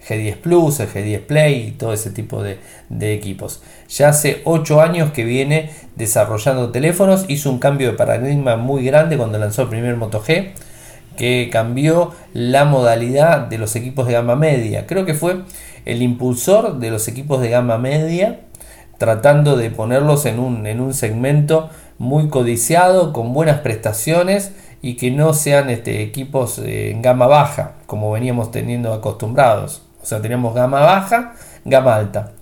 G10 0.09 0.37
Plus, 0.37 0.81
el 0.81 0.89
G10 0.89 1.21
Play 1.21 1.69
y 1.69 1.71
todo 1.73 1.93
ese 1.93 2.11
tipo 2.11 2.43
de, 2.43 2.59
equipos. 3.15 3.63
Ya 3.89 4.09
hace 4.09 4.43
8 4.45 4.81
años 4.81 5.13
que 5.13 5.25
viene 5.25 5.71
desarrollando 5.97 6.71
teléfonos, 6.71 7.25
hizo 7.29 7.51
un 7.51 7.59
cambio 7.59 7.91
de 7.91 7.97
paradigma 7.97 8.57
muy 8.57 8.85
grande 8.85 9.17
cuando 9.17 9.39
lanzó 9.39 9.63
el 9.63 9.69
primer 9.69 9.97
Moto 9.97 10.23
G, 10.23 10.53
que 11.17 11.49
cambió 11.53 12.13
la 12.33 12.65
modalidad 12.65 13.41
de 13.41 13.59
los 13.59 13.77
equipos 13.77 14.07
de 14.07 14.15
gama 14.15 14.37
media. 14.37 14.87
Creo 14.87 15.05
que 15.05 15.15
fue 15.15 15.43
el 15.85 16.03
impulsor 16.03 16.79
de 16.79 16.91
los 16.91 17.09
equipos 17.09 17.41
de 17.41 17.51
gama 17.51 17.79
media, 17.79 18.41
tratando 18.99 19.57
de 19.57 19.71
ponerlos 19.71 20.27
en 20.27 20.39
un, 20.39 20.67
en 20.67 20.81
un 20.81 20.95
segmento 20.95 21.71
muy 21.99 22.29
codiciado, 22.29 23.13
con 23.13 23.33
buenas 23.33 23.61
prestaciones 23.61 24.53
y 24.83 24.97
que 24.97 25.11
no 25.11 25.33
sean 25.33 25.71
este, 25.71 26.03
equipos 26.03 26.59
en 26.59 27.01
gama 27.01 27.27
baja, 27.27 27.73
como 27.87 28.11
veníamos 28.11 28.51
teniendo 28.51 28.93
acostumbrados. 28.93 29.84
O 30.05 30.07
sea, 30.07 30.21
teníamos 30.21 30.55
gama 30.55 30.81
baja, 30.81 31.33
gama 31.65 31.97
alta. 31.97 32.33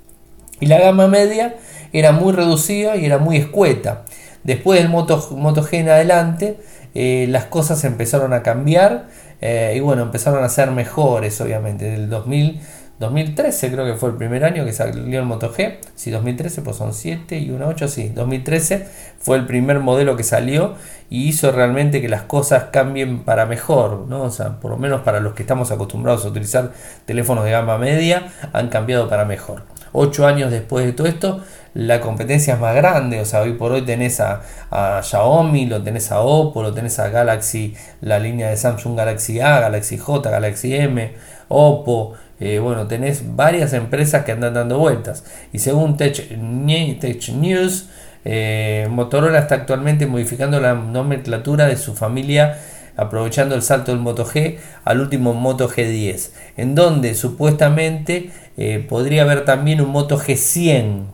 Y 0.58 0.66
la 0.66 0.80
gama 0.80 1.06
media 1.06 1.54
era 1.92 2.10
muy 2.10 2.32
reducida 2.32 2.96
y 2.96 3.06
era 3.06 3.18
muy 3.18 3.36
escueta. 3.36 4.02
Después 4.42 4.80
del 4.80 4.90
Moto, 4.90 5.20
G 5.20 5.74
en 5.74 5.88
adelante, 5.88 6.58
eh, 6.96 7.26
las 7.28 7.44
cosas 7.44 7.84
empezaron 7.84 8.32
a 8.32 8.42
cambiar 8.42 9.06
eh, 9.40 9.74
y 9.76 9.80
bueno, 9.80 10.02
empezaron 10.02 10.42
a 10.42 10.48
ser 10.48 10.72
mejores, 10.72 11.40
obviamente. 11.40 11.84
Del 11.84 12.10
2000 12.10 12.60
2013 13.02 13.72
creo 13.72 13.84
que 13.84 13.94
fue 13.94 14.10
el 14.10 14.16
primer 14.16 14.44
año 14.44 14.64
que 14.64 14.72
salió 14.72 15.18
el 15.18 15.26
Moto 15.26 15.52
G. 15.52 15.78
Si 15.94 16.10
2013 16.10 16.62
pues 16.62 16.76
son 16.76 16.94
7 16.94 17.36
y 17.38 17.50
1 17.50 17.66
8, 17.66 17.88
sí. 17.88 18.08
2013 18.14 18.86
fue 19.18 19.36
el 19.36 19.46
primer 19.46 19.80
modelo 19.80 20.16
que 20.16 20.22
salió 20.22 20.74
y 21.10 21.28
hizo 21.28 21.50
realmente 21.52 22.00
que 22.00 22.08
las 22.08 22.22
cosas 22.22 22.64
cambien 22.72 23.24
para 23.24 23.44
mejor, 23.44 24.06
¿no? 24.08 24.22
O 24.22 24.30
sea, 24.30 24.60
por 24.60 24.70
lo 24.70 24.78
menos 24.78 25.02
para 25.02 25.20
los 25.20 25.34
que 25.34 25.42
estamos 25.42 25.70
acostumbrados 25.72 26.24
a 26.24 26.28
utilizar 26.28 26.72
teléfonos 27.04 27.44
de 27.44 27.50
gama 27.50 27.76
media, 27.76 28.32
han 28.52 28.68
cambiado 28.68 29.08
para 29.08 29.24
mejor. 29.24 29.64
8 29.92 30.26
años 30.26 30.50
después 30.50 30.86
de 30.86 30.92
todo 30.92 31.06
esto, 31.06 31.42
la 31.74 32.00
competencia 32.00 32.54
es 32.54 32.60
más 32.60 32.74
grande, 32.74 33.20
o 33.20 33.24
sea, 33.24 33.42
hoy 33.42 33.54
por 33.54 33.72
hoy 33.72 33.82
tenés 33.82 34.20
a, 34.20 34.42
a, 34.70 35.02
Xiaomi, 35.02 35.66
lo 35.66 35.82
tenés 35.82 36.12
a 36.12 36.20
Oppo, 36.20 36.62
lo 36.62 36.72
tenés 36.72 36.98
a 36.98 37.08
Galaxy, 37.08 37.74
la 38.00 38.18
línea 38.18 38.48
de 38.50 38.56
Samsung 38.56 38.96
Galaxy 38.96 39.40
A, 39.40 39.60
Galaxy 39.60 39.98
J, 39.98 40.30
Galaxy 40.30 40.74
M, 40.74 41.14
Oppo, 41.48 42.14
eh, 42.44 42.58
bueno, 42.58 42.88
tenés 42.88 43.36
varias 43.36 43.72
empresas 43.72 44.24
que 44.24 44.32
andan 44.32 44.54
dando 44.54 44.76
vueltas. 44.76 45.22
Y 45.52 45.60
según 45.60 45.96
Tech, 45.96 46.28
News, 46.36 47.88
eh, 48.24 48.88
Motorola 48.90 49.38
está 49.38 49.54
actualmente 49.54 50.06
modificando 50.06 50.58
la 50.58 50.74
nomenclatura 50.74 51.66
de 51.66 51.76
su 51.76 51.94
familia 51.94 52.58
aprovechando 52.96 53.54
el 53.54 53.62
salto 53.62 53.92
del 53.92 54.00
Moto 54.00 54.26
G 54.26 54.58
al 54.84 55.00
último 55.00 55.34
Moto 55.34 55.68
G10, 55.68 56.30
en 56.56 56.74
donde 56.74 57.14
supuestamente 57.14 58.32
eh, 58.56 58.84
podría 58.88 59.22
haber 59.22 59.44
también 59.44 59.80
un 59.80 59.90
Moto 59.90 60.18
G100, 60.18 61.04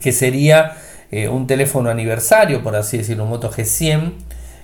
que 0.00 0.10
sería 0.10 0.76
un 1.30 1.46
teléfono 1.46 1.90
aniversario, 1.90 2.64
por 2.64 2.74
así 2.74 2.98
decirlo, 2.98 3.22
un 3.22 3.30
Moto 3.30 3.52
G100. 3.52 4.14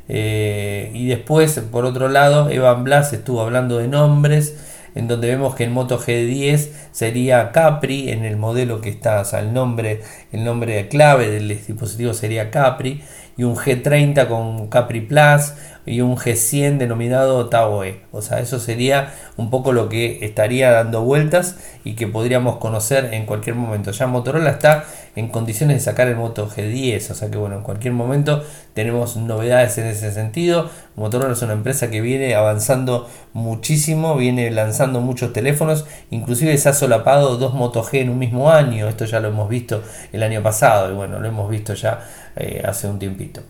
y 0.09 1.07
después, 1.07 1.61
por 1.71 1.85
otro 1.85 2.09
lado, 2.09 2.50
Evan 2.50 2.83
Blas 2.83 3.12
estuvo 3.12 3.41
hablando 3.41 3.79
de 3.79 3.87
nombres 3.87 4.57
en 4.94 5.09
donde 5.09 5.28
vemos 5.28 5.54
que 5.54 5.64
el 5.64 5.70
Moto 5.70 5.99
G10 5.99 6.68
sería 6.92 7.52
Capri, 7.52 8.11
en 8.11 8.25
el 8.25 8.37
modelo 8.37 8.80
que 8.80 8.90
está, 8.90 9.23
o 9.23 9.37
el 9.37 9.52
nombre, 9.52 10.02
el 10.32 10.44
nombre 10.44 10.88
clave 10.88 11.30
del 11.30 11.49
dispositivo 11.49 12.14
sería 12.14 12.50
Capri, 12.50 13.02
y 13.37 13.44
un 13.44 13.56
G30 13.56 14.28
con 14.28 14.68
Capri 14.68 15.00
Plus, 15.00 15.54
y 15.87 16.01
un 16.01 16.17
G100 16.17 16.79
denominado 16.79 17.49
TAOE. 17.49 18.03
O 18.13 18.23
sea, 18.23 18.41
eso 18.41 18.59
sería 18.59 19.15
un 19.37 19.51
poco 19.51 19.73
lo 19.73 19.89
que 19.89 20.25
estaría 20.25 20.71
dando 20.71 21.03
vueltas 21.03 21.57
y 21.85 21.95
que 21.95 22.07
podríamos 22.07 22.59
conocer 22.59 23.13
en 23.13 23.27
cualquier 23.27 23.57
momento. 23.57 23.91
Ya 23.91 24.07
Motorola 24.07 24.51
está 24.51 24.85
en 25.17 25.29
condiciones 25.29 25.77
de 25.79 25.81
sacar 25.81 26.09
el 26.09 26.17
Moto 26.17 26.49
G10, 26.49 27.11
o 27.11 27.15
sea 27.15 27.31
que 27.31 27.39
bueno, 27.39 27.57
en 27.57 27.63
cualquier 27.63 27.95
momento 27.95 28.45
tenemos 28.75 29.17
novedades 29.17 29.77
en 29.79 29.87
ese 29.87 30.13
sentido. 30.13 30.71
Motorola 30.97 31.33
es 31.33 31.43
una 31.43 31.55
empresa 31.55 31.91
que 31.91 32.01
viene 32.01 32.35
avanzando 32.35 33.09
muchísimo, 33.33 34.17
viene 34.17 34.51
lanzando 34.51 35.01
muchos 35.01 35.33
teléfonos, 35.33 35.87
inclusive 36.11 36.57
se 36.59 36.69
ha 36.69 36.73
solapado 36.73 37.37
dos 37.37 37.55
Moto 37.55 37.83
G 37.83 38.01
en 38.01 38.11
un 38.11 38.19
mismo 38.19 38.51
año, 38.51 38.89
esto 38.89 39.05
ya 39.05 39.21
lo 39.21 39.29
hemos 39.29 39.49
visto 39.49 39.83
el 40.13 40.23
año 40.23 40.43
pasado 40.43 40.91
y 40.91 40.95
bueno, 40.95 41.19
lo 41.19 41.29
hemos 41.29 41.51
visto 41.51 41.75
ya 41.75 42.07
eh, 42.37 42.63
hace 42.65 42.89
un 42.89 42.99
tiempito. 42.99 43.43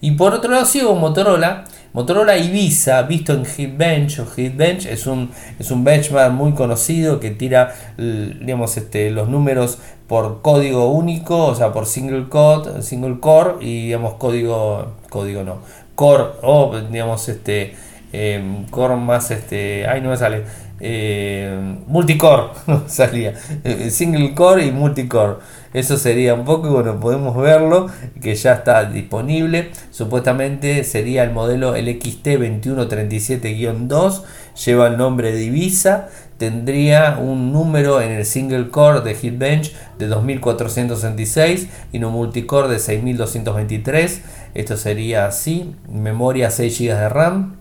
Y 0.00 0.12
por 0.12 0.34
otro 0.34 0.50
lado 0.50 0.66
sigo 0.66 0.94
Motorola, 0.94 1.64
Motorola 1.92 2.36
Ibiza, 2.36 3.02
visto 3.02 3.32
en 3.32 3.46
Hitbench 3.46 4.18
o 4.18 4.26
Hitbench, 4.26 4.84
es 4.86 5.06
un, 5.06 5.30
es 5.58 5.70
un 5.70 5.82
benchmark 5.82 6.32
muy 6.32 6.52
conocido 6.52 7.20
que 7.20 7.30
tira 7.30 7.74
digamos, 7.96 8.76
este, 8.76 9.10
los 9.10 9.28
números 9.28 9.78
por 10.06 10.42
código 10.42 10.92
único, 10.92 11.46
o 11.46 11.54
sea, 11.54 11.72
por 11.72 11.86
single 11.86 12.28
code, 12.28 12.82
single 12.82 13.18
core 13.18 13.54
y 13.60 13.86
digamos 13.86 14.14
código, 14.14 14.92
código 15.08 15.42
no, 15.42 15.58
core 15.94 16.24
o 16.42 16.78
digamos 16.90 17.28
este 17.28 17.74
em, 18.12 18.66
core 18.66 18.96
más 18.96 19.30
este, 19.30 19.86
ay 19.88 20.00
no 20.00 20.10
me 20.10 20.16
sale, 20.16 20.44
eh, 20.78 21.78
multicore, 21.86 22.48
salía, 22.86 23.32
eh, 23.64 23.88
single 23.90 24.34
core 24.34 24.66
y 24.66 24.72
multicore. 24.72 25.36
Eso 25.72 25.96
sería 25.96 26.34
un 26.34 26.44
poco, 26.44 26.68
bueno, 26.70 27.00
podemos 27.00 27.34
verlo, 27.36 27.86
que 28.20 28.34
ya 28.34 28.52
está 28.54 28.84
disponible. 28.84 29.70
Supuestamente 29.90 30.84
sería 30.84 31.24
el 31.24 31.32
modelo 31.32 31.74
el 31.74 31.88
XT2137-2, 31.88 34.22
lleva 34.64 34.86
el 34.86 34.96
nombre 34.96 35.34
Divisa, 35.34 36.08
tendría 36.38 37.18
un 37.18 37.52
número 37.52 38.00
en 38.00 38.12
el 38.12 38.24
single 38.24 38.70
core 38.70 39.00
de 39.00 39.14
Hitbench 39.14 39.74
de 39.98 40.06
2466 40.06 41.66
y 41.92 42.00
un 42.02 42.12
multicore 42.12 42.68
de 42.68 42.78
6223. 42.78 44.22
Esto 44.54 44.76
sería 44.76 45.26
así, 45.26 45.74
memoria 45.90 46.50
6 46.50 46.78
GB 46.78 46.94
de 46.94 47.08
RAM, 47.08 47.56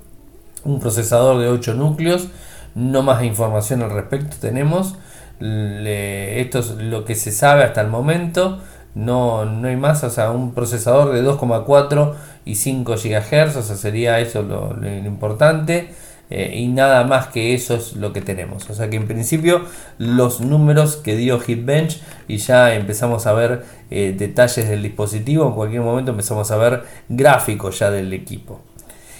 un 0.63 0.79
procesador 0.79 1.39
de 1.39 1.47
8 1.47 1.73
núcleos, 1.73 2.27
no 2.75 3.03
más 3.03 3.23
información 3.23 3.81
al 3.81 3.91
respecto 3.91 4.37
tenemos. 4.39 4.95
esto 5.39 6.59
es 6.59 6.71
lo 6.77 7.05
que 7.05 7.15
se 7.15 7.31
sabe 7.31 7.63
hasta 7.63 7.81
el 7.81 7.87
momento. 7.87 8.59
no, 8.93 9.45
no 9.45 9.67
hay 9.67 9.75
más, 9.75 10.03
o 10.03 10.09
sea, 10.09 10.31
un 10.31 10.53
procesador 10.53 11.13
de 11.13 11.23
2,4 11.23 12.13
y 12.45 12.55
5 12.55 12.93
GHz, 12.93 13.55
o 13.57 13.61
sea, 13.63 13.75
sería 13.75 14.19
eso 14.19 14.43
lo, 14.43 14.75
importante. 15.05 15.89
Eh, 16.29 16.53
y 16.55 16.67
nada 16.69 17.03
más 17.03 17.27
que 17.27 17.53
eso 17.53 17.75
es 17.75 17.95
lo 17.95 18.11
que 18.11 18.21
tenemos. 18.21 18.67
O 18.69 18.73
sea 18.73 18.89
que 18.89 18.95
en 18.95 19.07
principio 19.07 19.61
los 19.99 20.41
números 20.41 20.95
que 20.95 21.15
dio 21.15 21.39
Hitbench 21.39 22.01
y 22.27 22.37
ya 22.37 22.73
empezamos 22.73 23.27
a 23.27 23.33
ver 23.33 23.63
eh, 23.91 24.15
detalles 24.17 24.67
del 24.67 24.81
dispositivo, 24.81 25.47
en 25.47 25.53
cualquier 25.53 25.81
momento 25.81 26.11
empezamos 26.11 26.49
a 26.49 26.57
ver 26.57 26.83
gráficos 27.09 27.79
ya 27.79 27.91
del 27.91 28.11
equipo. 28.13 28.61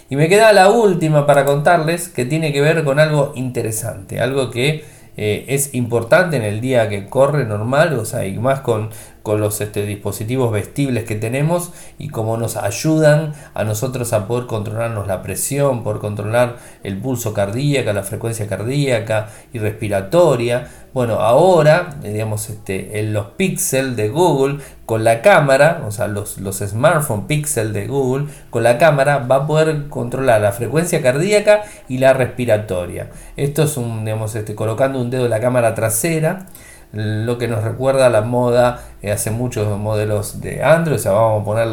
Y 0.10 0.16
me 0.16 0.30
queda 0.30 0.54
la 0.54 0.70
última 0.70 1.26
para 1.26 1.46
contarles 1.46 2.10
que 2.10 2.26
tiene 2.26 2.54
que 2.54 2.62
ver 2.62 2.84
con 2.84 3.00
algo 3.00 3.34
interesante, 3.36 4.20
algo 4.20 4.52
que 4.52 4.86
eh, 5.18 5.46
es 5.48 5.74
importante 5.74 6.38
en 6.38 6.44
el 6.44 6.62
día 6.62 6.90
que 6.90 7.08
corre 7.08 7.46
normal, 7.46 7.94
o 7.98 8.06
sea, 8.06 8.26
y 8.26 8.38
más 8.38 8.60
con, 8.62 8.90
con 9.26 9.42
los 9.42 9.60
este, 9.60 9.88
dispositivos 9.88 10.52
vestibles 10.52 11.04
que 11.04 11.16
tenemos 11.16 11.72
y 11.98 12.10
cómo 12.10 12.38
nos 12.38 12.58
ayudan 12.58 13.34
a 13.56 13.64
nosotros 13.64 14.14
a 14.14 14.28
poder 14.28 14.46
controlarnos 14.46 15.08
la 15.08 15.24
presión, 15.24 15.84
poder 15.84 16.00
controlar 16.00 16.58
el 16.84 17.00
pulso 17.00 17.34
cardíaco, 17.34 17.92
la 17.92 18.04
frecuencia 18.04 18.46
cardíaca 18.46 19.30
y 19.52 19.58
respiratoria. 19.58 20.68
Bueno, 20.94 21.16
ahora, 21.16 21.96
digamos, 22.04 22.52
este, 22.52 23.00
en 23.00 23.14
los 23.14 23.30
Pixel 23.32 23.96
de 23.96 24.10
Google, 24.10 24.60
con 24.86 25.04
la 25.04 25.24
cámara, 25.24 25.82
o 25.88 25.92
sea, 25.92 26.08
los, 26.08 26.38
los 26.38 26.58
smartphone 26.60 27.26
Pixel 27.26 27.74
de 27.74 27.88
Google, 27.88 28.28
con 28.52 28.62
la 28.62 28.78
cámara 28.78 29.18
va 29.18 29.38
a 29.38 29.48
poder 29.48 29.88
controlar 29.90 30.40
la 30.40 30.52
frecuencia 30.52 31.02
cardíaca 31.02 31.64
y 31.90 31.98
la 31.98 32.14
respiratoria. 32.14 33.10
Esto 33.38 33.64
es 33.64 33.76
un, 33.76 34.06
digamos, 34.06 34.36
este, 34.36 34.54
colocando 34.54 35.02
un 35.02 35.10
dedo 35.10 35.26
en 35.26 35.32
la 35.32 35.40
cámara 35.40 35.74
trasera 35.74 36.46
lo 36.96 37.38
que 37.38 37.48
nos 37.48 37.64
recuerda 37.64 38.08
a 38.08 38.10
la 38.10 38.22
moda 38.22 38.84
eh, 39.02 39.12
hace 39.12 39.30
muchos 39.30 39.78
modelos 39.78 40.42
de 40.42 40.64
Android. 40.64 40.98
O 40.98 41.00
sea, 41.00 41.12
vamos 41.12 41.42
a 41.42 41.46
poner 41.46 41.68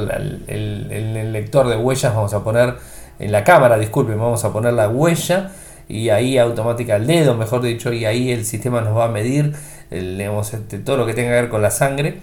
el, 0.49 0.88
el, 0.91 1.33
lector 1.33 1.69
de 1.69 1.76
huellas, 1.76 2.14
vamos 2.14 2.35
a 2.35 2.43
poner 2.43 2.75
en 3.19 3.33
la 3.33 3.45
cámara, 3.45 3.79
disculpen, 3.79 4.19
vamos 4.19 4.45
a 4.45 4.52
poner 4.52 4.75
la 4.75 4.88
huella 4.88 5.52
y 5.88 6.09
ahí 6.09 6.38
automática 6.38 6.97
el 6.97 7.07
dedo, 7.07 7.35
mejor 7.35 7.62
dicho, 7.62 7.93
y 7.93 8.05
ahí 8.05 8.33
el 8.33 8.45
sistema 8.45 8.81
nos 8.81 8.97
va 8.97 9.05
a 9.05 9.09
medir 9.09 9.55
este, 9.91 10.79
todo 10.79 10.97
lo 10.97 11.07
que 11.07 11.14
tenga 11.14 11.31
que 11.31 11.43
ver 11.43 11.49
con 11.49 11.62
la 11.62 11.71
sangre, 11.71 12.19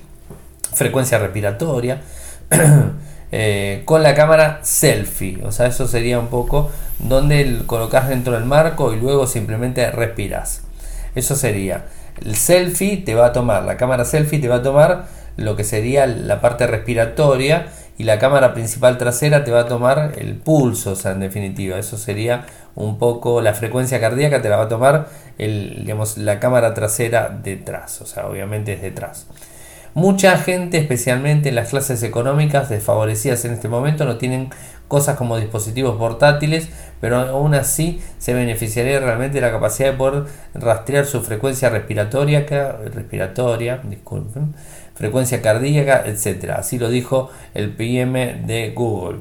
frecuencia 0.73 1.19
respiratoria, 1.19 2.01
eh, 3.31 3.83
con 3.85 4.03
la 4.03 4.15
cámara 4.15 4.59
selfie, 4.63 5.39
o 5.43 5.51
sea, 5.51 5.67
eso 5.67 5.87
sería 5.87 6.19
un 6.19 6.27
poco 6.27 6.71
donde 6.97 7.61
colocas 7.65 8.09
dentro 8.09 8.33
del 8.33 8.45
marco 8.45 8.93
y 8.93 8.99
luego 8.99 9.27
simplemente 9.27 9.89
respiras. 9.91 10.63
Eso 11.15 11.35
sería 11.35 11.85
el 12.23 12.35
selfie, 12.35 12.97
te 12.97 13.15
va 13.15 13.27
a 13.27 13.33
tomar, 13.33 13.63
la 13.63 13.77
cámara 13.77 14.05
selfie 14.05 14.39
te 14.39 14.47
va 14.47 14.55
a 14.55 14.63
tomar 14.63 15.07
lo 15.37 15.55
que 15.55 15.63
sería 15.63 16.05
la 16.05 16.41
parte 16.41 16.67
respiratoria 16.67 17.67
y 17.97 18.03
la 18.03 18.19
cámara 18.19 18.53
principal 18.53 18.97
trasera 18.97 19.43
te 19.43 19.51
va 19.51 19.61
a 19.61 19.65
tomar 19.67 20.13
el 20.17 20.35
pulso, 20.35 20.91
o 20.91 20.95
sea, 20.95 21.11
en 21.11 21.19
definitiva, 21.19 21.77
eso 21.77 21.97
sería 21.97 22.45
un 22.75 22.97
poco 22.97 23.41
la 23.41 23.53
frecuencia 23.53 23.99
cardíaca, 23.99 24.41
te 24.41 24.49
la 24.49 24.57
va 24.57 24.63
a 24.63 24.69
tomar 24.69 25.07
el, 25.37 25.79
digamos, 25.81 26.17
la 26.17 26.39
cámara 26.39 26.73
trasera 26.73 27.29
detrás, 27.29 28.01
o 28.01 28.05
sea, 28.05 28.27
obviamente 28.27 28.73
es 28.73 28.81
detrás. 28.81 29.27
Mucha 29.95 30.37
gente, 30.37 30.77
especialmente 30.77 31.49
en 31.49 31.55
las 31.55 31.69
clases 31.69 32.03
económicas 32.03 32.69
desfavorecidas 32.69 33.43
en 33.45 33.53
este 33.53 33.67
momento, 33.67 34.05
no 34.05 34.17
tienen 34.17 34.49
cosas 34.89 35.15
como 35.15 35.37
dispositivos 35.37 35.95
portátiles, 35.97 36.67
pero 36.99 37.17
aún 37.17 37.53
así 37.53 38.01
se 38.17 38.33
beneficiaría 38.33 38.99
realmente 38.99 39.35
de 39.35 39.41
la 39.41 39.51
capacidad 39.51 39.91
de 39.91 39.97
poder 39.97 40.25
rastrear 40.55 41.05
su 41.05 41.21
frecuencia 41.21 41.69
respiratoria, 41.69 42.45
respiratoria, 42.93 43.79
disculpen, 43.83 44.55
frecuencia 44.95 45.41
cardíaca, 45.41 46.03
etc. 46.05 46.55
Así 46.57 46.77
lo 46.77 46.89
dijo 46.89 47.29
el 47.53 47.69
PM 47.69 48.41
de 48.45 48.71
Google. 48.71 49.19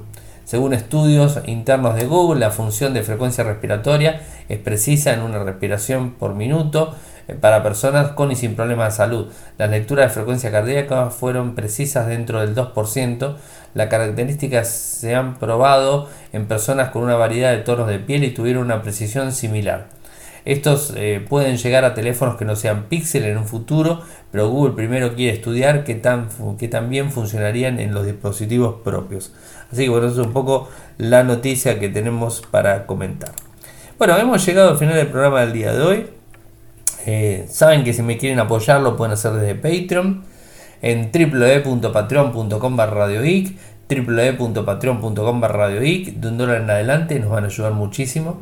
Según 0.48 0.72
estudios 0.72 1.38
internos 1.44 1.94
de 1.94 2.06
Google, 2.06 2.40
la 2.40 2.50
función 2.50 2.94
de 2.94 3.02
frecuencia 3.02 3.44
respiratoria 3.44 4.22
es 4.48 4.58
precisa 4.58 5.12
en 5.12 5.20
una 5.20 5.44
respiración 5.44 6.12
por 6.12 6.34
minuto 6.34 6.94
eh, 7.28 7.34
para 7.34 7.62
personas 7.62 8.12
con 8.12 8.32
y 8.32 8.36
sin 8.36 8.56
problemas 8.56 8.94
de 8.94 8.96
salud. 8.96 9.26
Las 9.58 9.68
lecturas 9.68 10.06
de 10.06 10.14
frecuencia 10.14 10.50
cardíaca 10.50 11.10
fueron 11.10 11.54
precisas 11.54 12.06
dentro 12.06 12.40
del 12.40 12.54
2%. 12.54 13.36
Las 13.78 13.90
características 13.90 14.68
se 14.68 15.14
han 15.14 15.38
probado 15.38 16.08
en 16.32 16.46
personas 16.46 16.90
con 16.90 17.04
una 17.04 17.14
variedad 17.14 17.52
de 17.52 17.58
tonos 17.58 17.86
de 17.86 18.00
piel 18.00 18.24
y 18.24 18.32
tuvieron 18.32 18.64
una 18.64 18.82
precisión 18.82 19.30
similar. 19.30 19.86
Estos 20.44 20.92
eh, 20.96 21.24
pueden 21.28 21.58
llegar 21.58 21.84
a 21.84 21.94
teléfonos 21.94 22.34
que 22.34 22.44
no 22.44 22.56
sean 22.56 22.86
Pixel 22.88 23.22
en 23.22 23.38
un 23.38 23.44
futuro, 23.46 24.02
pero 24.32 24.48
Google 24.48 24.74
primero 24.74 25.14
quiere 25.14 25.32
estudiar 25.32 25.84
qué 25.84 25.94
tan, 25.94 26.26
qué 26.58 27.04
funcionarían 27.08 27.78
en 27.78 27.94
los 27.94 28.04
dispositivos 28.04 28.80
propios. 28.82 29.32
Así 29.70 29.84
que 29.84 29.90
bueno, 29.90 30.08
eso 30.08 30.22
es 30.22 30.26
un 30.26 30.32
poco 30.32 30.68
la 30.96 31.22
noticia 31.22 31.78
que 31.78 31.88
tenemos 31.88 32.42
para 32.50 32.84
comentar. 32.84 33.30
Bueno, 33.96 34.18
hemos 34.18 34.44
llegado 34.44 34.70
al 34.70 34.78
final 34.78 34.96
del 34.96 35.06
programa 35.06 35.42
del 35.42 35.52
día 35.52 35.72
de 35.72 35.82
hoy. 35.82 36.06
Eh, 37.06 37.46
saben 37.48 37.84
que 37.84 37.92
si 37.92 38.02
me 38.02 38.18
quieren 38.18 38.40
apoyar 38.40 38.80
lo 38.80 38.96
pueden 38.96 39.12
hacer 39.12 39.34
desde 39.34 39.54
Patreon 39.54 40.24
en 40.82 41.10
www.patreon.com 41.12 42.76
radioic 42.76 43.56
www.patreon.com 43.88 45.42
radioic 45.42 46.14
de 46.14 46.28
un 46.28 46.38
dólar 46.38 46.62
en 46.62 46.70
adelante 46.70 47.18
nos 47.18 47.30
van 47.30 47.44
a 47.44 47.46
ayudar 47.46 47.72
muchísimo 47.72 48.38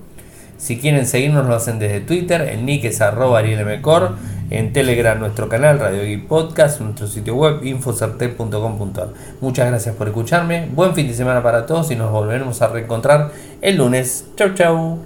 si 0.59 0.79
quieren 0.79 1.07
seguirnos 1.07 1.47
lo 1.47 1.55
hacen 1.55 1.79
desde 1.79 2.01
Twitter, 2.01 2.41
el 2.41 2.65
nick 2.65 2.85
es 2.85 3.01
arroba 3.01 3.41
arielmcor, 3.41 4.13
en 4.49 4.73
Telegram 4.73 5.19
nuestro 5.19 5.49
canal 5.49 5.79
Radio 5.79 6.03
Geek 6.03 6.27
Podcast, 6.27 6.81
nuestro 6.81 7.07
sitio 7.07 7.35
web 7.35 7.63
infocertec.com.ar. 7.63 9.09
Muchas 9.41 9.69
gracias 9.69 9.95
por 9.97 10.09
escucharme, 10.09 10.69
buen 10.75 10.95
fin 10.95 11.09
de 11.09 11.15
semana 11.15 11.43
para 11.43 11.67
todos 11.67 11.91
y 11.91 11.97
nos 11.97 12.11
volveremos 12.11 12.63
a 12.63 12.69
reencontrar 12.69 13.33
el 13.61 13.77
lunes. 13.77 14.29
Chau 14.37 14.55
chau. 14.55 15.06